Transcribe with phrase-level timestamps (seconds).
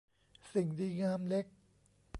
[0.51, 1.45] สิ่งดีงามเล็ก